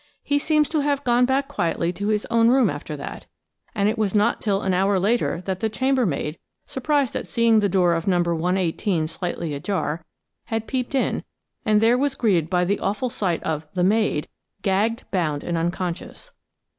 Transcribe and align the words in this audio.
He 0.23 0.39
seems 0.39 0.67
to 0.69 0.79
have 0.79 1.03
gone 1.03 1.25
back 1.25 1.47
quietly 1.47 1.93
to 1.93 2.07
his 2.07 2.25
own 2.31 2.49
room 2.49 2.71
after 2.71 2.97
that; 2.97 3.27
and 3.75 3.87
it 3.87 3.99
was 3.99 4.15
not 4.15 4.41
till 4.41 4.63
an 4.63 4.73
hour 4.73 4.99
later 4.99 5.43
that 5.45 5.59
the 5.59 5.69
chambermaid, 5.69 6.39
surprised 6.65 7.15
at 7.15 7.27
seeing 7.27 7.59
the 7.59 7.69
door 7.69 7.93
of 7.93 8.07
No. 8.07 8.19
118 8.23 9.05
slightly 9.05 9.53
ajar, 9.53 10.03
had 10.45 10.65
peeped 10.65 10.95
in, 10.95 11.23
and 11.67 11.81
there 11.81 11.99
was 11.99 12.15
greeted 12.15 12.49
by 12.49 12.65
the 12.65 12.79
awful 12.79 13.11
sight 13.11 13.43
of 13.43 13.67
"the 13.75 13.83
maid," 13.83 14.27
gagged, 14.63 15.03
bound 15.11 15.43
and 15.43 15.55
unconscious. 15.55 16.31